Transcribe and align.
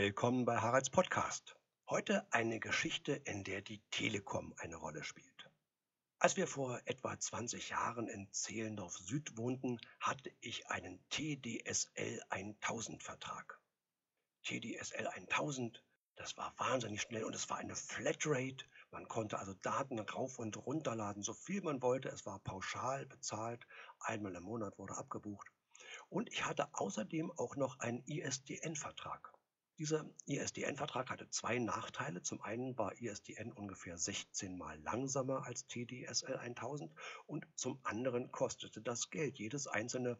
Willkommen 0.00 0.44
bei 0.44 0.56
Haralds 0.58 0.90
Podcast. 0.90 1.56
Heute 1.90 2.24
eine 2.32 2.60
Geschichte, 2.60 3.14
in 3.14 3.42
der 3.42 3.62
die 3.62 3.82
Telekom 3.90 4.54
eine 4.58 4.76
Rolle 4.76 5.02
spielt. 5.02 5.50
Als 6.20 6.36
wir 6.36 6.46
vor 6.46 6.80
etwa 6.84 7.18
20 7.18 7.70
Jahren 7.70 8.06
in 8.06 8.30
Zehlendorf 8.30 8.96
Süd 8.96 9.36
wohnten, 9.36 9.80
hatte 9.98 10.30
ich 10.38 10.68
einen 10.70 11.00
TDSL 11.08 12.22
1000 12.28 13.02
Vertrag. 13.02 13.60
TDSL 14.44 15.08
1000, 15.08 15.82
das 16.14 16.36
war 16.36 16.54
wahnsinnig 16.58 17.02
schnell 17.02 17.24
und 17.24 17.34
es 17.34 17.50
war 17.50 17.56
eine 17.56 17.74
Flatrate. 17.74 18.64
Man 18.92 19.08
konnte 19.08 19.40
also 19.40 19.54
Daten 19.54 19.98
rauf 19.98 20.38
und 20.38 20.56
runterladen, 20.58 21.24
so 21.24 21.34
viel 21.34 21.60
man 21.60 21.82
wollte. 21.82 22.08
Es 22.08 22.24
war 22.24 22.38
pauschal 22.38 23.04
bezahlt. 23.06 23.66
Einmal 23.98 24.36
im 24.36 24.44
Monat 24.44 24.78
wurde 24.78 24.96
abgebucht. 24.96 25.48
Und 26.08 26.32
ich 26.32 26.44
hatte 26.44 26.68
außerdem 26.72 27.32
auch 27.32 27.56
noch 27.56 27.80
einen 27.80 28.04
ISDN-Vertrag. 28.06 29.32
Dieser 29.78 30.04
ISDN-Vertrag 30.26 31.08
hatte 31.08 31.30
zwei 31.30 31.60
Nachteile. 31.60 32.20
Zum 32.20 32.42
einen 32.42 32.76
war 32.76 33.00
ISDN 33.00 33.52
ungefähr 33.52 33.96
16 33.96 34.58
mal 34.58 34.76
langsamer 34.80 35.46
als 35.46 35.68
TDSL 35.68 36.36
1000 36.36 36.92
und 37.26 37.46
zum 37.54 37.78
anderen 37.84 38.32
kostete 38.32 38.82
das 38.82 39.10
Geld. 39.10 39.38
Jedes 39.38 39.68
einzelne 39.68 40.18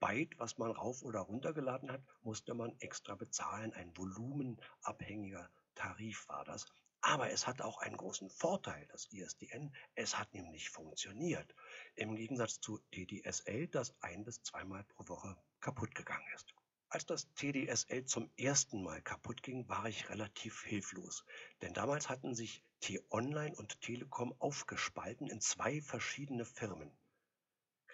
Byte, 0.00 0.38
was 0.38 0.56
man 0.56 0.70
rauf 0.70 1.02
oder 1.02 1.20
runtergeladen 1.20 1.92
hat, 1.92 2.02
musste 2.22 2.54
man 2.54 2.74
extra 2.78 3.16
bezahlen. 3.16 3.74
Ein 3.74 3.94
volumenabhängiger 3.94 5.50
Tarif 5.74 6.26
war 6.28 6.46
das. 6.46 6.64
Aber 7.02 7.30
es 7.30 7.46
hat 7.46 7.60
auch 7.60 7.76
einen 7.82 7.98
großen 7.98 8.30
Vorteil, 8.30 8.86
das 8.92 9.12
ISDN. 9.12 9.76
Es 9.94 10.18
hat 10.18 10.32
nämlich 10.32 10.70
funktioniert. 10.70 11.54
Im 11.96 12.16
Gegensatz 12.16 12.60
zu 12.60 12.78
TDSL, 12.92 13.68
das 13.68 13.94
ein 14.00 14.24
bis 14.24 14.42
zweimal 14.42 14.84
pro 14.84 15.06
Woche 15.06 15.36
kaputt 15.60 15.94
gegangen 15.94 16.26
ist. 16.34 16.54
Als 16.88 17.04
das 17.04 17.32
TDSL 17.34 18.04
zum 18.04 18.30
ersten 18.36 18.82
Mal 18.82 19.02
kaputt 19.02 19.42
ging, 19.42 19.68
war 19.68 19.86
ich 19.88 20.08
relativ 20.08 20.62
hilflos, 20.62 21.24
denn 21.60 21.74
damals 21.74 22.08
hatten 22.08 22.34
sich 22.34 22.62
T-Online 22.80 23.56
und 23.56 23.80
Telekom 23.80 24.34
aufgespalten 24.38 25.26
in 25.26 25.40
zwei 25.40 25.80
verschiedene 25.80 26.44
Firmen. 26.44 26.90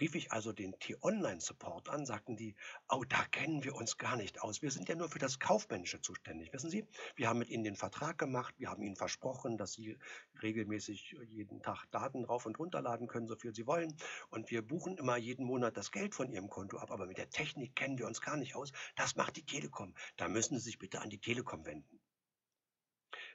Rief 0.03 0.17
ich 0.17 0.33
also 0.33 0.53
den 0.53 0.77
T-Online-Support 0.81 1.89
an, 1.89 2.05
sagten 2.07 2.35
die, 2.35 2.57
oh, 2.89 3.05
da 3.05 3.25
kennen 3.27 3.63
wir 3.63 3.77
uns 3.77 3.99
gar 3.99 4.17
nicht 4.17 4.43
aus. 4.43 4.61
Wir 4.61 4.73
sind 4.73 4.89
ja 4.89 4.97
nur 4.97 5.09
für 5.09 5.21
das 5.21 5.39
Kaufmännische 5.39 6.01
zuständig. 6.01 6.53
Wissen 6.53 6.71
Sie, 6.71 6.85
wir 7.15 7.29
haben 7.29 7.39
mit 7.39 7.51
Ihnen 7.51 7.63
den 7.63 7.77
Vertrag 7.77 8.19
gemacht, 8.19 8.53
wir 8.59 8.69
haben 8.69 8.83
Ihnen 8.83 8.97
versprochen, 8.97 9.59
dass 9.59 9.75
Sie 9.75 9.97
regelmäßig 10.43 11.15
jeden 11.29 11.63
Tag 11.63 11.87
Daten 11.93 12.25
rauf 12.25 12.47
und 12.47 12.59
runterladen 12.59 13.07
können, 13.07 13.29
so 13.29 13.37
viel 13.37 13.55
Sie 13.55 13.65
wollen. 13.69 13.97
Und 14.29 14.51
wir 14.51 14.63
buchen 14.63 14.97
immer 14.97 15.17
jeden 15.17 15.47
Monat 15.47 15.77
das 15.77 15.93
Geld 15.93 16.17
von 16.17 16.33
Ihrem 16.33 16.51
Konto 16.51 16.79
ab, 16.79 16.91
aber 16.91 17.07
mit 17.07 17.19
der 17.19 17.31
Technik 17.31 17.77
kennen 17.77 17.97
wir 17.97 18.09
uns 18.09 18.21
gar 18.21 18.37
nicht 18.37 18.57
aus. 18.57 18.73
Das 18.97 19.15
macht 19.15 19.37
die 19.37 19.47
Telekom. 19.47 19.95
Da 20.17 20.27
müssen 20.27 20.59
Sie 20.59 20.65
sich 20.65 20.81
bitte 20.81 21.01
an 21.01 21.11
die 21.11 21.21
Telekom 21.21 21.65
wenden. 21.65 22.01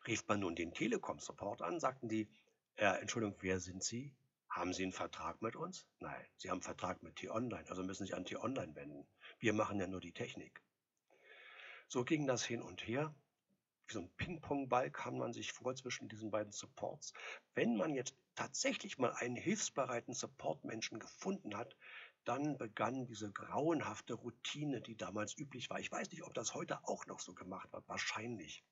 Rief 0.06 0.28
man 0.28 0.42
nun 0.42 0.54
den 0.54 0.74
Telekom-Support 0.74 1.62
an, 1.62 1.80
sagten 1.80 2.10
die, 2.10 2.28
äh, 2.76 3.00
Entschuldigung, 3.00 3.38
wer 3.40 3.62
sind 3.62 3.86
Sie? 3.86 4.14
Haben 4.58 4.74
Sie 4.74 4.82
einen 4.82 4.92
Vertrag 4.92 5.40
mit 5.44 5.56
uns? 5.56 5.86
Nein, 6.00 6.26
Sie 6.38 6.50
haben 6.50 6.56
einen 6.56 6.64
Vertrag 6.64 7.04
mit 7.04 7.18
T-Online, 7.18 7.70
also 7.70 7.84
müssen 7.84 8.00
Sie 8.00 8.08
sich 8.08 8.16
an 8.16 8.26
T-Online 8.26 8.74
wenden. 8.76 9.08
Wir 9.38 9.54
machen 9.54 9.80
ja 9.80 9.86
nur 9.86 10.00
die 10.02 10.14
Technik. 10.14 10.64
So 11.88 12.04
ging 12.04 12.26
das 12.26 12.44
hin 12.44 12.64
und 12.64 12.88
her. 12.88 13.14
Wie 13.86 13.94
so 13.94 14.00
ein 14.00 14.10
Ping-Pong-Ball 14.18 14.90
kam 14.90 15.20
man 15.20 15.32
sich 15.32 15.52
vor 15.54 15.76
zwischen 15.76 16.10
diesen 16.10 16.32
beiden 16.32 16.52
Supports. 16.52 17.14
Wenn 17.54 17.78
man 17.78 17.94
jetzt 17.94 18.18
tatsächlich 18.34 18.98
mal 18.98 19.14
einen 19.14 19.36
hilfsbereiten 19.36 20.16
Support-Menschen 20.16 20.98
gefunden 20.98 21.56
hat, 21.56 21.78
dann 22.24 22.58
begann 22.58 23.06
diese 23.06 23.32
grauenhafte 23.32 24.16
Routine, 24.16 24.82
die 24.82 24.98
damals 24.98 25.38
üblich 25.38 25.70
war. 25.70 25.80
Ich 25.80 25.92
weiß 25.92 26.10
nicht, 26.10 26.24
ob 26.24 26.34
das 26.34 26.56
heute 26.56 26.84
auch 26.86 27.06
noch 27.06 27.20
so 27.20 27.36
gemacht 27.36 27.72
wird. 27.74 27.88
Wahrscheinlich. 27.88 28.64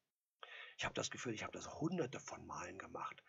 Ich 0.80 0.84
habe 0.84 0.96
das 0.96 1.12
Gefühl, 1.12 1.36
ich 1.36 1.44
habe 1.44 1.54
das 1.54 1.80
hunderte 1.80 2.20
von 2.20 2.44
Malen 2.48 2.80
gemacht. 2.80 3.24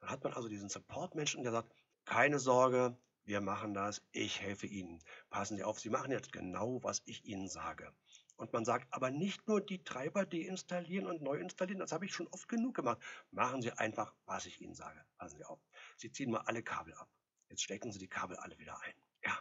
Dann 0.00 0.08
hat 0.08 0.24
man 0.24 0.32
also 0.32 0.48
diesen 0.48 0.70
Support-Menschen, 0.70 1.42
der 1.42 1.52
sagt, 1.52 1.70
keine 2.04 2.38
Sorge, 2.38 2.96
wir 3.24 3.40
machen 3.40 3.74
das, 3.74 4.02
ich 4.12 4.40
helfe 4.40 4.66
Ihnen. 4.66 5.02
Passen 5.28 5.56
Sie 5.56 5.64
auf, 5.64 5.78
Sie 5.78 5.90
machen 5.90 6.10
jetzt 6.10 6.32
genau, 6.32 6.82
was 6.82 7.02
ich 7.04 7.24
Ihnen 7.24 7.48
sage. 7.48 7.92
Und 8.36 8.52
man 8.52 8.64
sagt, 8.64 8.92
aber 8.92 9.10
nicht 9.10 9.46
nur 9.46 9.60
die 9.60 9.84
Treiber 9.84 10.24
deinstallieren 10.24 11.06
und 11.06 11.20
neu 11.22 11.36
installieren, 11.36 11.78
das 11.78 11.92
habe 11.92 12.06
ich 12.06 12.14
schon 12.14 12.26
oft 12.28 12.48
genug 12.48 12.74
gemacht. 12.74 12.98
Machen 13.30 13.60
Sie 13.60 13.70
einfach, 13.72 14.14
was 14.24 14.46
ich 14.46 14.60
Ihnen 14.62 14.74
sage. 14.74 15.04
Passen 15.18 15.36
Sie 15.36 15.44
auf. 15.44 15.60
Sie 15.98 16.10
ziehen 16.10 16.30
mal 16.30 16.40
alle 16.46 16.62
Kabel 16.62 16.94
ab. 16.94 17.08
Jetzt 17.50 17.62
stecken 17.62 17.92
Sie 17.92 17.98
die 17.98 18.08
Kabel 18.08 18.36
alle 18.38 18.58
wieder 18.58 18.80
ein. 18.82 18.94
Ja. 19.24 19.38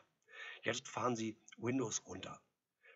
Jetzt 0.64 0.90
fahren 0.90 1.16
Sie 1.16 1.40
Windows 1.58 2.06
runter. 2.06 2.41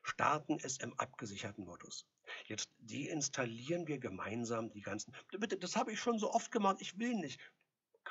Starten 0.03 0.57
es 0.61 0.77
im 0.79 0.93
abgesicherten 0.99 1.63
Modus. 1.63 2.05
Jetzt 2.45 2.69
deinstallieren 2.79 3.87
wir 3.87 3.97
gemeinsam 3.99 4.69
die 4.71 4.81
ganzen. 4.81 5.15
Bitte, 5.31 5.57
das 5.57 5.77
habe 5.77 5.93
ich 5.93 5.99
schon 5.99 6.19
so 6.19 6.33
oft 6.33 6.51
gemacht. 6.51 6.81
Ich 6.81 6.99
will 6.99 7.15
nicht. 7.15 7.39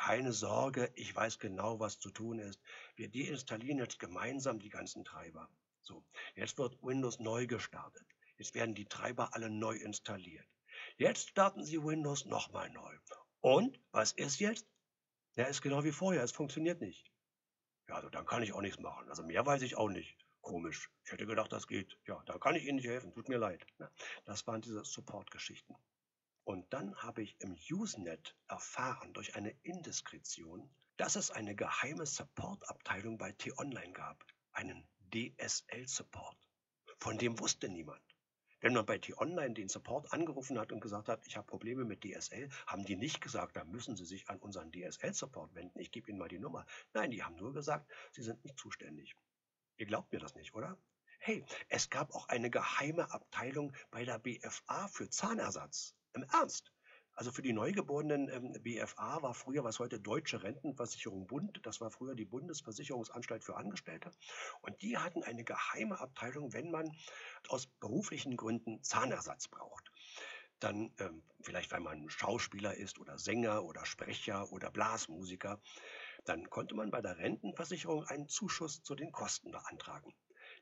Keine 0.04 0.32
Sorge, 0.32 0.90
ich 0.96 1.14
weiß 1.14 1.38
genau, 1.38 1.78
was 1.78 2.00
zu 2.00 2.10
tun 2.10 2.40
ist. 2.40 2.60
Wir 2.96 3.08
deinstallieren 3.08 3.78
jetzt 3.78 4.00
gemeinsam 4.00 4.58
die 4.58 4.68
ganzen 4.68 5.04
Treiber. 5.04 5.48
So, 5.82 6.04
jetzt 6.34 6.58
wird 6.58 6.76
Windows 6.82 7.20
neu 7.20 7.46
gestartet. 7.46 8.04
Jetzt 8.36 8.56
werden 8.56 8.74
die 8.74 8.86
Treiber 8.88 9.32
alle 9.32 9.48
neu 9.48 9.76
installiert. 9.76 10.48
Jetzt 10.96 11.28
starten 11.28 11.64
Sie 11.64 11.80
Windows 11.80 12.24
nochmal 12.24 12.68
neu. 12.70 12.98
Und 13.42 13.78
was 13.92 14.10
ist 14.10 14.40
jetzt? 14.40 14.66
Ja, 15.36 15.44
ist 15.44 15.62
genau 15.62 15.84
wie 15.84 15.92
vorher, 15.92 16.24
es 16.24 16.32
funktioniert 16.32 16.80
nicht. 16.80 17.12
Ja, 17.86 17.94
also 17.94 18.10
dann 18.10 18.26
kann 18.26 18.42
ich 18.42 18.52
auch 18.52 18.60
nichts 18.60 18.80
machen. 18.80 19.08
Also 19.08 19.22
mehr 19.22 19.46
weiß 19.46 19.62
ich 19.62 19.76
auch 19.76 19.88
nicht. 19.88 20.16
Komisch. 20.40 20.90
Ich 21.04 21.12
hätte 21.12 21.26
gedacht, 21.26 21.52
das 21.52 21.68
geht. 21.68 21.96
Ja, 22.08 22.20
da 22.26 22.38
kann 22.38 22.56
ich 22.56 22.64
Ihnen 22.64 22.76
nicht 22.78 22.88
helfen. 22.88 23.12
Tut 23.12 23.28
mir 23.28 23.38
leid. 23.38 23.64
Das 24.24 24.44
waren 24.48 24.62
diese 24.62 24.84
Support-Geschichten. 24.84 25.76
Und 26.44 26.72
dann 26.72 26.96
habe 26.96 27.22
ich 27.22 27.40
im 27.40 27.56
Usenet 27.70 28.36
erfahren 28.48 29.12
durch 29.12 29.36
eine 29.36 29.50
Indiskretion, 29.62 30.68
dass 30.96 31.16
es 31.16 31.30
eine 31.30 31.54
geheime 31.54 32.04
Support-Abteilung 32.04 33.16
bei 33.16 33.32
T-Online 33.32 33.92
gab, 33.92 34.24
einen 34.52 34.86
DSL-Support. 35.14 36.36
Von 36.98 37.18
dem 37.18 37.38
wusste 37.38 37.68
niemand. 37.68 38.02
Wenn 38.60 38.74
man 38.74 38.86
bei 38.86 38.98
T-Online 38.98 39.54
den 39.54 39.68
Support 39.68 40.12
angerufen 40.12 40.58
hat 40.58 40.70
und 40.72 40.80
gesagt 40.80 41.08
hat, 41.08 41.26
ich 41.26 41.36
habe 41.36 41.46
Probleme 41.46 41.84
mit 41.84 42.04
DSL, 42.04 42.48
haben 42.66 42.84
die 42.84 42.96
nicht 42.96 43.20
gesagt, 43.20 43.56
da 43.56 43.64
müssen 43.64 43.96
Sie 43.96 44.04
sich 44.04 44.28
an 44.28 44.38
unseren 44.38 44.70
DSL-Support 44.70 45.54
wenden, 45.54 45.80
ich 45.80 45.90
gebe 45.90 46.10
Ihnen 46.10 46.18
mal 46.18 46.28
die 46.28 46.38
Nummer. 46.38 46.64
Nein, 46.92 47.10
die 47.10 47.22
haben 47.22 47.36
nur 47.36 47.52
gesagt, 47.52 47.90
Sie 48.12 48.22
sind 48.22 48.44
nicht 48.44 48.58
zuständig. 48.58 49.16
Ihr 49.76 49.86
glaubt 49.86 50.12
mir 50.12 50.20
das 50.20 50.34
nicht, 50.36 50.54
oder? 50.54 50.78
Hey, 51.18 51.44
es 51.68 51.90
gab 51.90 52.14
auch 52.14 52.28
eine 52.28 52.50
geheime 52.50 53.10
Abteilung 53.10 53.72
bei 53.90 54.04
der 54.04 54.18
BFA 54.18 54.88
für 54.88 55.08
Zahnersatz. 55.08 55.96
Im 56.14 56.24
Ernst. 56.24 56.72
Also 57.14 57.30
für 57.30 57.42
die 57.42 57.52
Neugeborenen 57.52 58.28
ähm, 58.28 58.52
BFA 58.62 59.22
war 59.22 59.34
früher, 59.34 59.64
was 59.64 59.78
heute 59.78 60.00
Deutsche 60.00 60.42
Rentenversicherung 60.42 61.26
Bund, 61.26 61.60
das 61.64 61.80
war 61.80 61.90
früher 61.90 62.14
die 62.14 62.24
Bundesversicherungsanstalt 62.24 63.44
für 63.44 63.56
Angestellte. 63.56 64.10
Und 64.62 64.80
die 64.80 64.96
hatten 64.96 65.22
eine 65.22 65.44
geheime 65.44 66.00
Abteilung, 66.00 66.52
wenn 66.52 66.70
man 66.70 66.90
aus 67.48 67.66
beruflichen 67.66 68.36
Gründen 68.36 68.82
Zahnersatz 68.82 69.48
braucht. 69.48 69.92
Dann 70.58 70.94
ähm, 71.00 71.22
vielleicht, 71.40 71.70
weil 71.72 71.80
man 71.80 72.08
Schauspieler 72.08 72.74
ist 72.74 72.98
oder 72.98 73.18
Sänger 73.18 73.64
oder 73.64 73.84
Sprecher 73.84 74.50
oder 74.52 74.70
Blasmusiker, 74.70 75.60
dann 76.24 76.48
konnte 76.48 76.74
man 76.74 76.90
bei 76.90 77.02
der 77.02 77.18
Rentenversicherung 77.18 78.04
einen 78.04 78.28
Zuschuss 78.28 78.82
zu 78.82 78.94
den 78.94 79.12
Kosten 79.12 79.50
beantragen. 79.50 80.14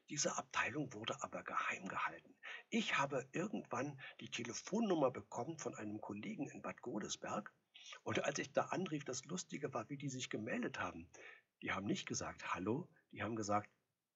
Diese 0.08 0.36
Abteilung 0.36 0.92
wurde 0.94 1.22
aber 1.22 1.44
geheim 1.44 1.86
gehalten. 1.86 2.34
Ich 2.72 2.96
habe 2.96 3.26
irgendwann 3.32 3.98
die 4.20 4.30
Telefonnummer 4.30 5.10
bekommen 5.10 5.58
von 5.58 5.74
einem 5.74 6.00
Kollegen 6.00 6.46
in 6.46 6.62
Bad 6.62 6.80
Godesberg. 6.82 7.52
Und 8.04 8.24
als 8.24 8.38
ich 8.38 8.52
da 8.52 8.66
anrief, 8.66 9.04
das 9.04 9.24
Lustige 9.24 9.74
war, 9.74 9.90
wie 9.90 9.96
die 9.96 10.08
sich 10.08 10.30
gemeldet 10.30 10.78
haben. 10.78 11.08
Die 11.62 11.72
haben 11.72 11.86
nicht 11.86 12.06
gesagt 12.06 12.54
Hallo, 12.54 12.88
die 13.10 13.24
haben 13.24 13.34
gesagt, 13.34 13.68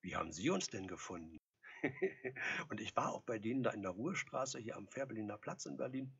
wie 0.03 0.15
haben 0.15 0.31
Sie 0.31 0.51
uns 0.51 0.69
denn 0.69 0.87
gefunden? 0.87 1.41
und 2.69 2.81
ich 2.81 2.95
war 2.95 3.13
auch 3.13 3.23
bei 3.23 3.41
denen 3.41 3.65
da 3.65 3.71
in 3.71 3.83
der 3.83 3.91
Ruhestraße 3.91 4.61
hier 4.61 4.77
am 4.77 4.87
Fährberliner 4.87 5.37
Platz 5.37 5.67
in 5.67 5.77
Berlin 5.77 6.15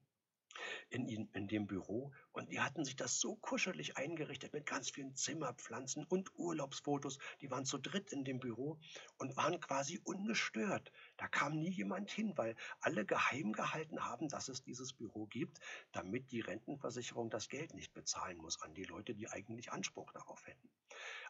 in, 0.91 1.29
in 1.33 1.49
dem 1.49 1.67
Büro 1.67 2.13
und 2.33 2.51
die 2.51 2.61
hatten 2.61 2.85
sich 2.85 2.97
das 2.97 3.19
so 3.21 3.37
kuschelig 3.37 3.97
eingerichtet 3.97 4.53
mit 4.53 4.67
ganz 4.67 4.91
vielen 4.91 5.15
Zimmerpflanzen 5.17 6.05
und 6.05 6.31
Urlaubsfotos. 6.37 7.19
Die 7.41 7.51
waren 7.51 7.65
zu 7.65 7.79
dritt 7.79 8.13
in 8.13 8.25
dem 8.25 8.39
Büro 8.39 8.79
und 9.19 9.37
waren 9.37 9.61
quasi 9.61 10.01
ungestört. 10.05 10.93
Da 11.17 11.29
kam 11.29 11.59
nie 11.59 11.71
jemand 11.71 12.11
hin, 12.11 12.37
weil 12.37 12.57
alle 12.81 13.05
geheim 13.05 13.53
gehalten 13.53 14.05
haben, 14.05 14.29
dass 14.29 14.49
es 14.49 14.63
dieses 14.63 14.93
Büro 14.93 15.27
gibt, 15.27 15.61
damit 15.93 16.31
die 16.33 16.41
Rentenversicherung 16.41 17.31
das 17.31 17.49
Geld 17.49 17.75
nicht 17.75 17.93
bezahlen 17.93 18.39
muss 18.39 18.61
an 18.63 18.75
die 18.75 18.85
Leute, 18.85 19.15
die 19.15 19.29
eigentlich 19.29 19.71
Anspruch 19.71 20.13
darauf 20.13 20.47
hätten. 20.47 20.69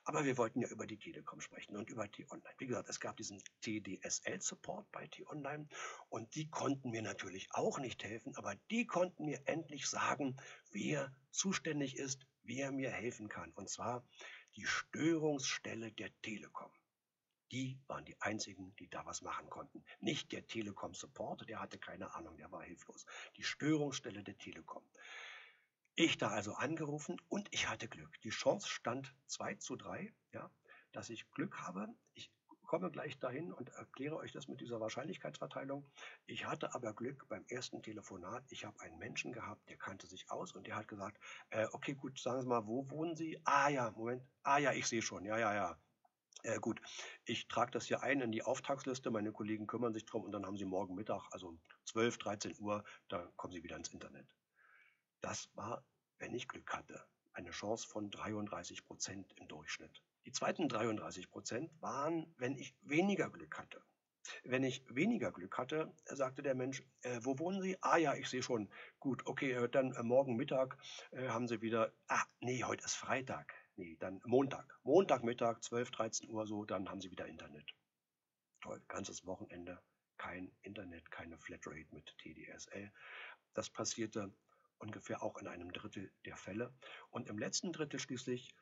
Aber 0.04 0.24
wir 0.24 0.36
wollten 0.36 0.60
ja 0.60 0.68
über 0.68 0.86
die 0.86 0.98
Telekom 0.98 1.40
sprechen 1.40 1.76
und 1.76 1.88
über 1.90 2.10
T-Online. 2.10 2.54
Wie 2.58 2.66
gesagt, 2.66 2.88
es 2.88 3.00
gab 3.00 3.16
diesen 3.16 3.42
TDSL-Support 3.62 4.90
bei 4.92 5.06
T-Online 5.06 5.66
und 6.08 6.34
die 6.34 6.48
konnten 6.48 6.90
mir 6.90 7.02
natürlich 7.02 7.48
auch 7.52 7.78
nicht 7.78 8.04
helfen, 8.04 8.36
aber 8.36 8.54
die 8.70 8.86
konnten 8.86 9.24
mir 9.24 9.40
endlich 9.46 9.86
sagen, 9.86 10.36
wer 10.70 11.14
zuständig 11.30 11.96
ist, 11.96 12.26
wer 12.42 12.70
mir 12.70 12.90
helfen 12.90 13.28
kann. 13.28 13.50
Und 13.52 13.70
zwar 13.70 14.04
die 14.56 14.66
Störungsstelle 14.66 15.92
der 15.92 16.10
Telekom. 16.20 16.70
Die 17.54 17.78
waren 17.86 18.04
die 18.04 18.20
einzigen, 18.20 18.74
die 18.80 18.90
da 18.90 19.06
was 19.06 19.22
machen 19.22 19.48
konnten. 19.48 19.84
Nicht 20.00 20.32
der 20.32 20.44
Telekom 20.44 20.92
Support, 20.92 21.48
der 21.48 21.60
hatte 21.60 21.78
keine 21.78 22.12
Ahnung, 22.16 22.36
der 22.36 22.50
war 22.50 22.64
hilflos. 22.64 23.06
Die 23.36 23.44
Störungsstelle 23.44 24.24
der 24.24 24.36
Telekom. 24.36 24.82
Ich 25.94 26.18
da 26.18 26.30
also 26.30 26.54
angerufen 26.54 27.22
und 27.28 27.46
ich 27.52 27.68
hatte 27.68 27.86
Glück. 27.86 28.20
Die 28.22 28.30
Chance 28.30 28.68
stand 28.68 29.14
2 29.28 29.54
zu 29.54 29.76
3, 29.76 30.12
ja, 30.32 30.50
dass 30.90 31.10
ich 31.10 31.30
Glück 31.30 31.56
habe. 31.58 31.86
Ich 32.14 32.32
komme 32.64 32.90
gleich 32.90 33.20
dahin 33.20 33.52
und 33.52 33.68
erkläre 33.68 34.16
euch 34.16 34.32
das 34.32 34.48
mit 34.48 34.60
dieser 34.60 34.80
Wahrscheinlichkeitsverteilung. 34.80 35.88
Ich 36.26 36.46
hatte 36.46 36.74
aber 36.74 36.92
Glück 36.92 37.28
beim 37.28 37.44
ersten 37.46 37.84
Telefonat. 37.84 38.42
Ich 38.50 38.64
habe 38.64 38.80
einen 38.80 38.98
Menschen 38.98 39.32
gehabt, 39.32 39.68
der 39.68 39.76
kannte 39.76 40.08
sich 40.08 40.28
aus 40.28 40.50
und 40.56 40.66
der 40.66 40.74
hat 40.74 40.88
gesagt, 40.88 41.20
äh, 41.50 41.68
okay, 41.70 41.94
gut, 41.94 42.18
sagen 42.18 42.42
Sie 42.42 42.48
mal, 42.48 42.66
wo 42.66 42.90
wohnen 42.90 43.14
Sie? 43.14 43.40
Ah 43.44 43.68
ja, 43.68 43.92
Moment. 43.92 44.26
Ah 44.42 44.58
ja, 44.58 44.72
ich 44.72 44.88
sehe 44.88 45.02
schon. 45.02 45.24
Ja, 45.24 45.38
ja, 45.38 45.54
ja. 45.54 45.78
Äh, 46.42 46.58
gut, 46.60 46.80
ich 47.24 47.48
trage 47.48 47.70
das 47.70 47.86
hier 47.86 48.02
ein 48.02 48.20
in 48.20 48.32
die 48.32 48.42
Auftragsliste. 48.42 49.10
Meine 49.10 49.32
Kollegen 49.32 49.66
kümmern 49.66 49.94
sich 49.94 50.04
drum 50.04 50.24
und 50.24 50.32
dann 50.32 50.44
haben 50.44 50.56
Sie 50.56 50.64
morgen 50.64 50.94
Mittag, 50.94 51.28
also 51.30 51.56
12, 51.84 52.18
13 52.18 52.56
Uhr, 52.58 52.84
da 53.08 53.30
kommen 53.36 53.52
Sie 53.52 53.62
wieder 53.62 53.76
ins 53.76 53.88
Internet. 53.88 54.26
Das 55.20 55.48
war, 55.54 55.84
wenn 56.18 56.34
ich 56.34 56.48
Glück 56.48 56.72
hatte, 56.72 57.02
eine 57.32 57.50
Chance 57.50 57.86
von 57.88 58.10
33 58.10 58.84
Prozent 58.84 59.32
im 59.36 59.48
Durchschnitt. 59.48 60.02
Die 60.26 60.32
zweiten 60.32 60.68
33 60.68 61.30
Prozent 61.30 61.70
waren, 61.80 62.34
wenn 62.38 62.56
ich 62.56 62.74
weniger 62.82 63.30
Glück 63.30 63.58
hatte. 63.58 63.82
Wenn 64.42 64.64
ich 64.64 64.84
weniger 64.88 65.32
Glück 65.32 65.58
hatte, 65.58 65.92
sagte 66.06 66.42
der 66.42 66.54
Mensch, 66.54 66.82
äh, 67.02 67.20
wo 67.22 67.38
wohnen 67.38 67.60
Sie? 67.60 67.76
Ah 67.82 67.98
ja, 67.98 68.14
ich 68.14 68.28
sehe 68.28 68.42
schon. 68.42 68.70
Gut, 68.98 69.26
okay, 69.26 69.52
äh, 69.52 69.68
dann 69.68 69.92
äh, 69.92 70.02
morgen 70.02 70.36
Mittag 70.36 70.78
äh, 71.10 71.28
haben 71.28 71.46
Sie 71.46 71.60
wieder, 71.60 71.92
ah, 72.08 72.24
nee, 72.40 72.64
heute 72.64 72.84
ist 72.84 72.94
Freitag. 72.94 73.54
Nee, 73.76 73.96
dann 73.98 74.20
Montag. 74.24 74.78
Montagmittag, 74.84 75.60
12, 75.60 75.90
13 75.90 76.30
Uhr 76.30 76.46
so, 76.46 76.64
dann 76.64 76.88
haben 76.88 77.00
Sie 77.00 77.10
wieder 77.10 77.26
Internet. 77.26 77.74
Toll, 78.60 78.80
ganzes 78.88 79.26
Wochenende, 79.26 79.80
kein 80.16 80.50
Internet, 80.62 81.10
keine 81.10 81.38
Flatrate 81.38 81.86
mit 81.90 82.16
TDSL. 82.18 82.92
Das 83.52 83.70
passierte 83.70 84.32
ungefähr 84.78 85.22
auch 85.22 85.38
in 85.38 85.48
einem 85.48 85.72
Drittel 85.72 86.12
der 86.24 86.36
Fälle. 86.36 86.72
Und 87.10 87.28
im 87.28 87.38
letzten 87.38 87.72
Drittel 87.72 87.98
schließlich 88.00 88.54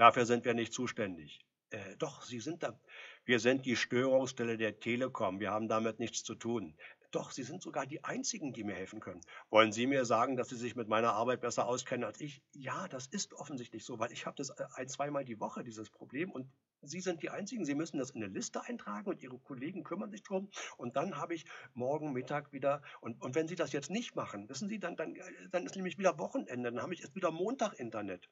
Dafür 0.00 0.24
sind 0.24 0.46
wir 0.46 0.54
nicht 0.54 0.72
zuständig. 0.72 1.44
Äh, 1.68 1.94
doch, 1.98 2.22
Sie 2.22 2.40
sind 2.40 2.62
da. 2.62 2.80
Wir 3.26 3.38
sind 3.38 3.66
die 3.66 3.76
Störungsstelle 3.76 4.56
der 4.56 4.80
Telekom. 4.80 5.40
Wir 5.40 5.50
haben 5.50 5.68
damit 5.68 5.98
nichts 5.98 6.24
zu 6.24 6.34
tun. 6.34 6.74
Doch, 7.10 7.32
Sie 7.32 7.42
sind 7.42 7.62
sogar 7.62 7.86
die 7.86 8.04
Einzigen, 8.04 8.52
die 8.52 8.62
mir 8.62 8.74
helfen 8.74 9.00
können. 9.00 9.20
Wollen 9.50 9.72
Sie 9.72 9.86
mir 9.86 10.04
sagen, 10.04 10.36
dass 10.36 10.48
Sie 10.48 10.56
sich 10.56 10.76
mit 10.76 10.88
meiner 10.88 11.12
Arbeit 11.12 11.40
besser 11.40 11.66
auskennen 11.66 12.04
als 12.04 12.20
ich? 12.20 12.42
Ja, 12.52 12.86
das 12.88 13.06
ist 13.06 13.34
offensichtlich 13.34 13.84
so, 13.84 13.98
weil 13.98 14.12
ich 14.12 14.26
habe 14.26 14.36
das 14.36 14.50
äh, 14.50 14.64
ein, 14.74 14.88
zweimal 14.88 15.24
die 15.24 15.40
Woche, 15.40 15.64
dieses 15.64 15.90
Problem. 15.90 16.30
Und 16.30 16.50
Sie 16.82 17.00
sind 17.00 17.22
die 17.22 17.30
Einzigen. 17.30 17.64
Sie 17.64 17.74
müssen 17.74 17.98
das 17.98 18.10
in 18.10 18.22
eine 18.22 18.32
Liste 18.32 18.62
eintragen 18.62 19.08
und 19.10 19.22
Ihre 19.22 19.38
Kollegen 19.38 19.82
kümmern 19.82 20.10
sich 20.10 20.22
drum. 20.22 20.50
Und 20.76 20.96
dann 20.96 21.16
habe 21.16 21.34
ich 21.34 21.44
morgen 21.74 22.12
Mittag 22.12 22.52
wieder, 22.52 22.82
und, 23.00 23.20
und 23.20 23.34
wenn 23.34 23.48
Sie 23.48 23.56
das 23.56 23.72
jetzt 23.72 23.90
nicht 23.90 24.14
machen, 24.14 24.48
wissen 24.48 24.68
Sie, 24.68 24.78
dann, 24.78 24.96
dann, 24.96 25.16
äh, 25.16 25.22
dann 25.50 25.66
ist 25.66 25.74
nämlich 25.74 25.98
wieder 25.98 26.18
Wochenende. 26.18 26.70
Dann 26.70 26.82
habe 26.82 26.94
ich 26.94 27.00
erst 27.00 27.16
wieder 27.16 27.32
Montag 27.32 27.74
Internet 27.74 28.28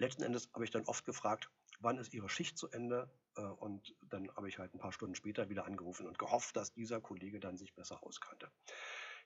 letzten 0.00 0.22
Endes 0.22 0.50
habe 0.54 0.64
ich 0.64 0.70
dann 0.70 0.84
oft 0.86 1.04
gefragt, 1.04 1.50
wann 1.80 1.98
ist 1.98 2.14
Ihre 2.14 2.28
Schicht 2.28 2.56
zu 2.56 2.70
Ende? 2.70 3.10
Äh, 3.36 3.42
und 3.42 3.94
dann 4.02 4.30
habe 4.36 4.48
ich 4.48 4.58
halt 4.58 4.74
ein 4.74 4.78
paar 4.78 4.92
Stunden 4.92 5.14
später 5.14 5.48
wieder 5.48 5.66
angerufen 5.66 6.06
und 6.06 6.18
gehofft, 6.18 6.56
dass 6.56 6.72
dieser 6.72 7.00
Kollege 7.00 7.40
dann 7.40 7.56
sich 7.56 7.74
besser 7.74 8.02
auskannte. 8.02 8.50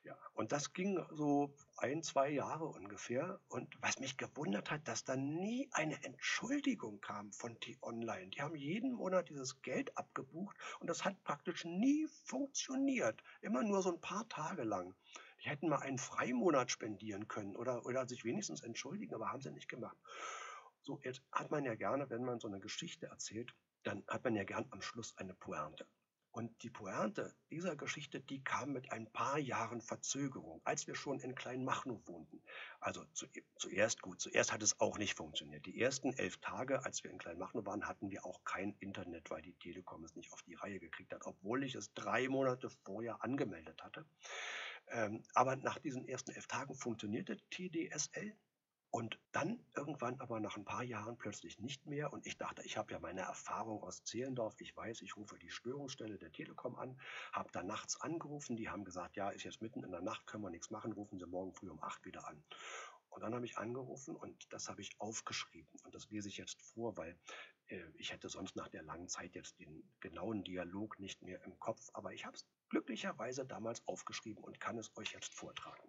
Ja, 0.04 0.18
und 0.34 0.52
das 0.52 0.74
ging 0.74 1.02
so 1.12 1.54
ein, 1.78 2.02
zwei 2.02 2.28
Jahre 2.28 2.66
ungefähr. 2.66 3.40
Und 3.48 3.74
was 3.80 3.98
mich 4.00 4.18
gewundert 4.18 4.70
hat, 4.70 4.86
dass 4.86 5.04
da 5.04 5.16
nie 5.16 5.70
eine 5.72 6.04
Entschuldigung 6.04 7.00
kam 7.00 7.32
von 7.32 7.58
T-Online. 7.58 8.28
Die 8.28 8.42
haben 8.42 8.54
jeden 8.54 8.92
Monat 8.92 9.30
dieses 9.30 9.62
Geld 9.62 9.96
abgebucht 9.96 10.58
und 10.80 10.88
das 10.88 11.06
hat 11.06 11.24
praktisch 11.24 11.64
nie 11.64 12.06
funktioniert. 12.24 13.22
Immer 13.40 13.62
nur 13.62 13.80
so 13.80 13.94
ein 13.94 14.00
paar 14.00 14.28
Tage 14.28 14.64
lang. 14.64 14.94
Die 15.42 15.48
hätten 15.48 15.70
mal 15.70 15.78
einen 15.80 15.98
Freimonat 15.98 16.70
spendieren 16.70 17.26
können 17.26 17.56
oder, 17.56 17.86
oder 17.86 18.06
sich 18.06 18.24
wenigstens 18.24 18.62
entschuldigen, 18.62 19.14
aber 19.14 19.32
haben 19.32 19.40
sie 19.40 19.52
nicht 19.52 19.70
gemacht. 19.70 19.96
So, 20.84 21.00
jetzt 21.02 21.22
hat 21.32 21.50
man 21.50 21.64
ja 21.64 21.75
gerne, 21.75 22.10
wenn 22.10 22.25
man 22.25 22.40
so 22.40 22.46
eine 22.46 22.60
Geschichte 22.60 23.06
erzählt, 23.06 23.54
dann 23.84 24.04
hat 24.06 24.22
man 24.22 24.36
ja 24.36 24.44
gern 24.44 24.66
am 24.70 24.82
Schluss 24.82 25.16
eine 25.16 25.32
Pointe. 25.32 25.86
Und 26.31 26.62
die 26.62 26.69
Pointe 26.69 27.34
dieser 27.50 27.75
Geschichte, 27.75 28.20
die 28.20 28.42
kam 28.44 28.72
mit 28.72 28.92
ein 28.92 29.10
paar 29.10 29.38
Jahren 29.38 29.81
Verzögerung, 29.81 30.60
als 30.64 30.86
wir 30.86 30.94
schon 30.94 31.20
in 31.20 31.34
Kleinmachnow 31.34 32.06
wohnten. 32.06 32.42
Also 32.81 33.04
zu, 33.14 33.26
zuerst 33.56 34.02
gut, 34.02 34.20
zuerst 34.20 34.52
hat 34.52 34.62
es 34.62 34.78
auch 34.78 34.98
nicht 34.98 35.14
funktioniert. 35.14 35.64
Die 35.64 35.81
ersten 35.81 36.12
elf 36.12 36.36
Tage, 36.38 36.84
als 36.84 37.02
wir 37.02 37.10
in 37.10 37.19
Kleinmachnow 37.19 37.64
waren, 37.64 37.87
hatten 37.87 38.10
wir 38.10 38.26
auch 38.26 38.44
kein 38.44 38.75
Internet, 38.80 39.30
weil 39.30 39.42
die 39.42 39.54
Telekom 39.54 40.04
es 40.04 40.16
nicht 40.16 40.32
auf 40.32 40.42
die 40.42 40.54
Reihe 40.54 40.80
gekriegt 40.80 41.14
hat, 41.14 41.25
obwohl 41.25 41.64
ich 41.64 41.76
es 41.76 41.94
drei 41.94 42.28
Monate 42.28 42.69
vorher 42.69 43.22
angemeldet 43.22 43.82
hatte. 43.82 44.04
Ähm, 44.88 45.22
aber 45.32 45.56
nach 45.56 45.78
diesen 45.78 46.06
ersten 46.06 46.32
elf 46.32 46.46
Tagen 46.46 46.75
funktionierte 46.75 47.38
TDSL 47.48 48.37
und 48.94 49.19
dann 49.32 49.58
irgendwann 49.75 50.20
aber 50.20 50.38
nach 50.38 50.56
ein 50.56 50.64
paar 50.64 50.85
Jahren 50.85 51.19
plötzlich 51.19 51.58
nicht 51.58 51.85
mehr. 51.85 52.12
Und 52.12 52.29
ich 52.29 52.38
dachte, 52.38 52.62
ich 52.62 52.76
habe 52.76 52.93
ja 52.93 53.00
meine 53.00 53.23
Erfahrung 53.23 53.82
aus 53.82 54.05
Zehlendorf. 54.05 54.61
Ich 54.61 54.76
weiß, 54.76 55.02
ich 55.02 55.17
rufe 55.17 55.37
die 55.37 55.50
Störungsstelle 55.50 56.17
der 56.17 56.31
Telekom 56.31 56.76
an, 56.76 56.96
habe 57.32 57.50
da 57.50 57.64
nachts 57.64 58.00
angerufen. 58.00 58.55
Die 58.55 58.69
haben 58.69 58.85
gesagt, 58.85 59.17
ja, 59.17 59.31
ist 59.31 59.43
jetzt 59.43 59.61
mitten 59.61 59.82
in 59.82 59.91
der 59.91 60.00
Nacht, 60.00 60.29
können 60.29 60.44
wir 60.44 60.50
nichts 60.50 60.70
machen, 60.70 60.93
rufen 60.93 61.19
Sie 61.19 61.26
morgen 61.26 61.52
früh 61.55 61.70
um 61.70 61.82
acht 61.82 62.05
wieder 62.05 62.25
an. 62.29 62.44
Und 63.08 63.23
dann 63.23 63.35
habe 63.35 63.44
ich 63.44 63.58
angerufen 63.58 64.14
und 64.14 64.52
das 64.52 64.69
habe 64.69 64.81
ich 64.81 64.94
aufgeschrieben. 65.00 65.76
Und 65.82 65.93
das 65.93 66.08
lese 66.11 66.29
ich 66.29 66.37
jetzt 66.37 66.62
vor, 66.62 66.97
weil 66.97 67.19
äh, 67.67 67.82
ich 67.94 68.12
hätte 68.12 68.29
sonst 68.29 68.55
nach 68.55 68.69
der 68.69 68.85
langen 68.85 69.08
Zeit 69.08 69.35
jetzt 69.35 69.58
den 69.58 69.93
genauen 69.99 70.44
Dialog 70.44 71.00
nicht 71.00 71.20
mehr 71.20 71.43
im 71.43 71.58
Kopf. 71.58 71.90
Aber 71.94 72.12
ich 72.12 72.26
habe 72.26 72.37
es 72.37 72.47
glücklicherweise 72.69 73.44
damals 73.44 73.82
aufgeschrieben 73.88 74.44
und 74.44 74.61
kann 74.61 74.79
es 74.79 74.97
euch 74.97 75.14
jetzt 75.14 75.35
vortragen. 75.35 75.88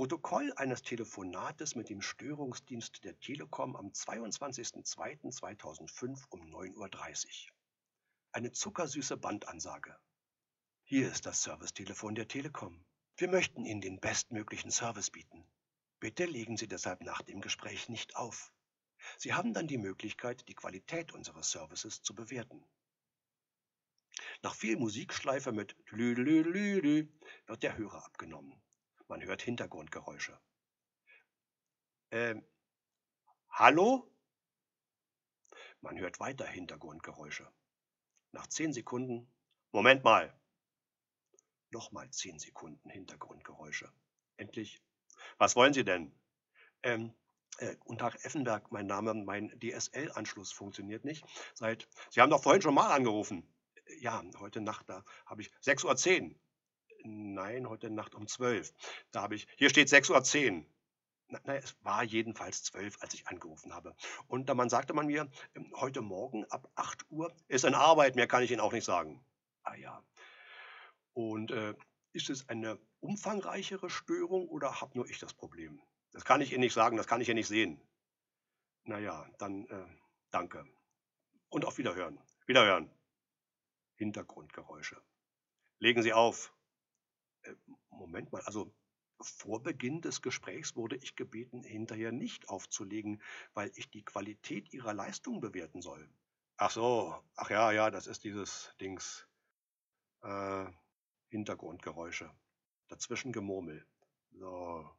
Protokoll 0.00 0.48
eines 0.56 0.80
Telefonates 0.80 1.74
mit 1.74 1.90
dem 1.90 2.00
Störungsdienst 2.00 3.04
der 3.04 3.20
Telekom 3.20 3.76
am 3.76 3.88
22.02.2005 3.88 6.24
um 6.30 6.40
9.30 6.40 7.26
Uhr. 7.26 7.32
Eine 8.32 8.50
zuckersüße 8.50 9.18
Bandansage. 9.18 9.94
Hier 10.84 11.12
ist 11.12 11.26
das 11.26 11.42
Servicetelefon 11.42 12.14
der 12.14 12.28
Telekom. 12.28 12.82
Wir 13.18 13.28
möchten 13.28 13.66
Ihnen 13.66 13.82
den 13.82 14.00
bestmöglichen 14.00 14.70
Service 14.70 15.10
bieten. 15.10 15.44
Bitte 15.98 16.24
legen 16.24 16.56
Sie 16.56 16.66
deshalb 16.66 17.02
nach 17.02 17.20
dem 17.20 17.42
Gespräch 17.42 17.90
nicht 17.90 18.16
auf. 18.16 18.54
Sie 19.18 19.34
haben 19.34 19.52
dann 19.52 19.68
die 19.68 19.76
Möglichkeit, 19.76 20.48
die 20.48 20.54
Qualität 20.54 21.12
unseres 21.12 21.50
Services 21.50 22.00
zu 22.00 22.14
bewerten. 22.14 22.64
Nach 24.40 24.54
viel 24.54 24.78
Musikschleife 24.78 25.52
mit 25.52 25.76
Lü, 25.90 27.06
wird 27.44 27.62
der 27.62 27.76
Hörer 27.76 28.06
abgenommen. 28.06 28.58
Man 29.10 29.22
hört 29.24 29.42
Hintergrundgeräusche. 29.42 30.38
Ähm, 32.12 32.46
hallo? 33.48 34.08
Man 35.80 35.98
hört 35.98 36.20
weiter 36.20 36.46
Hintergrundgeräusche. 36.46 37.52
Nach 38.30 38.46
zehn 38.46 38.72
Sekunden. 38.72 39.28
Moment 39.72 40.04
mal. 40.04 40.32
Nochmal 41.70 42.08
zehn 42.12 42.38
Sekunden 42.38 42.88
Hintergrundgeräusche. 42.88 43.92
Endlich. 44.36 44.80
Was 45.38 45.56
wollen 45.56 45.74
Sie 45.74 45.84
denn? 45.84 46.16
Ähm, 46.84 47.12
äh, 47.58 47.74
guten 47.80 47.98
Tag, 47.98 48.24
Effenberg, 48.24 48.70
mein 48.70 48.86
Name, 48.86 49.14
mein 49.14 49.58
DSL-Anschluss 49.58 50.52
funktioniert 50.52 51.04
nicht. 51.04 51.24
Seit, 51.54 51.88
Sie 52.10 52.20
haben 52.20 52.30
doch 52.30 52.44
vorhin 52.44 52.62
schon 52.62 52.74
mal 52.74 52.92
angerufen. 52.92 53.52
Ja, 53.98 54.22
heute 54.38 54.60
Nacht, 54.60 54.88
da 54.88 55.04
habe 55.26 55.42
ich 55.42 55.50
6.10 55.64 56.30
Uhr. 56.30 56.40
Nein, 57.04 57.68
heute 57.68 57.90
Nacht 57.90 58.14
um 58.14 58.26
12. 58.26 58.72
Da 59.10 59.22
habe 59.22 59.34
ich, 59.34 59.46
hier 59.56 59.70
steht 59.70 59.88
6.10 59.88 60.58
Uhr. 60.58 60.66
Na, 61.28 61.54
es 61.54 61.76
war 61.84 62.02
jedenfalls 62.02 62.64
12, 62.64 63.00
als 63.00 63.14
ich 63.14 63.28
angerufen 63.28 63.72
habe. 63.72 63.94
Und 64.26 64.48
dann 64.48 64.68
sagte 64.68 64.94
man 64.94 65.06
mir, 65.06 65.30
ähm, 65.54 65.72
heute 65.76 66.00
Morgen 66.00 66.44
ab 66.46 66.68
8 66.74 67.06
Uhr 67.10 67.34
ist 67.46 67.64
in 67.64 67.74
Arbeit, 67.74 68.16
mehr 68.16 68.26
kann 68.26 68.42
ich 68.42 68.50
Ihnen 68.50 68.60
auch 68.60 68.72
nicht 68.72 68.84
sagen. 68.84 69.24
Ah 69.62 69.76
ja. 69.76 70.04
Und 71.12 71.52
äh, 71.52 71.74
ist 72.12 72.30
es 72.30 72.48
eine 72.48 72.78
umfangreichere 72.98 73.90
Störung 73.90 74.48
oder 74.48 74.80
habe 74.80 74.98
nur 74.98 75.08
ich 75.08 75.18
das 75.18 75.32
Problem? 75.32 75.80
Das 76.12 76.24
kann 76.24 76.40
ich 76.40 76.52
Ihnen 76.52 76.60
nicht 76.60 76.74
sagen, 76.74 76.96
das 76.96 77.06
kann 77.06 77.20
ich 77.20 77.28
Ihnen 77.28 77.36
nicht 77.36 77.48
sehen. 77.48 77.80
Naja, 78.84 79.28
dann 79.38 79.66
äh, 79.68 79.86
danke. 80.30 80.64
Und 81.48 81.64
auf 81.64 81.78
Wiederhören. 81.78 82.18
Wiederhören. 82.46 82.90
Hintergrundgeräusche. 83.96 85.00
Legen 85.78 86.02
Sie 86.02 86.12
auf. 86.12 86.52
Moment 88.00 88.32
mal, 88.32 88.42
also 88.42 88.74
vor 89.20 89.62
Beginn 89.62 90.00
des 90.00 90.22
Gesprächs 90.22 90.76
wurde 90.76 90.96
ich 90.96 91.14
gebeten, 91.14 91.62
hinterher 91.62 92.10
nicht 92.10 92.48
aufzulegen, 92.48 93.22
weil 93.54 93.70
ich 93.74 93.90
die 93.90 94.04
Qualität 94.04 94.72
ihrer 94.72 94.94
Leistung 94.94 95.40
bewerten 95.40 95.82
soll. 95.82 96.08
Ach 96.56 96.70
so, 96.70 97.22
ach 97.36 97.50
ja, 97.50 97.70
ja, 97.72 97.90
das 97.90 98.06
ist 98.06 98.24
dieses 98.24 98.74
Dings. 98.80 99.26
Äh, 100.22 100.66
Hintergrundgeräusche. 101.28 102.34
Dazwischen 102.88 103.32
Gemurmel. 103.32 103.86
So, 104.32 104.90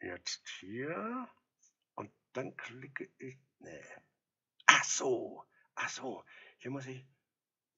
jetzt 0.00 0.48
hier. 0.60 1.28
Und 1.94 2.12
dann 2.32 2.56
klicke 2.56 3.10
ich. 3.18 3.38
Nee. 3.58 3.84
Ach 4.66 4.84
so, 4.84 5.44
Ach 5.80 5.88
so, 5.88 6.24
hier 6.58 6.72
muss 6.72 6.86
ich. 6.86 7.06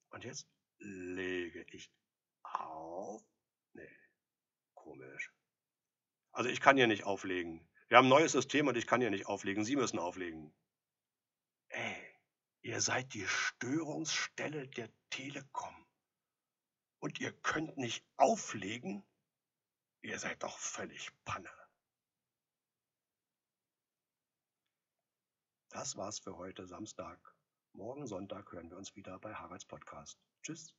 Und 0.09 0.25
jetzt 0.25 0.49
lege 0.79 1.67
ich 1.71 1.93
auf. 2.43 3.23
Nee, 3.75 3.91
komisch. 4.81 5.33
Also 6.33 6.49
ich 6.49 6.61
kann 6.61 6.77
hier 6.77 6.87
nicht 6.87 7.05
auflegen. 7.05 7.69
Wir 7.89 7.99
haben 7.99 8.07
ein 8.07 8.17
neues 8.17 8.33
System 8.33 8.69
und 8.69 8.77
ich 8.77 8.87
kann 8.87 9.01
hier 9.01 9.11
nicht 9.11 9.27
auflegen. 9.27 9.65
Sie 9.65 9.77
müssen 9.77 9.99
auflegen. 9.99 10.55
Ey, 11.69 12.17
ihr 12.63 12.81
seid 12.81 13.13
die 13.15 13.27
Störungsstelle 13.27 14.69
der 14.69 14.91
Telekom. 15.11 15.87
Und 17.01 17.21
ihr 17.21 17.33
könnt 17.33 17.77
nicht 17.77 18.05
auflegen? 18.17 19.05
Ihr 20.03 20.19
seid 20.19 20.43
doch 20.43 20.59
völlig 20.59 21.11
Panne. 21.25 21.51
Das 25.69 25.97
war's 25.97 26.19
für 26.19 26.37
heute 26.37 26.67
Samstag. 26.67 27.19
Morgen 27.73 28.07
Sonntag 28.07 28.51
hören 28.53 28.71
wir 28.71 28.77
uns 28.77 28.97
wieder 28.97 29.19
bei 29.19 29.35
Haralds 29.35 29.65
Podcast. 29.65 30.19
Tschüss. 30.43 30.75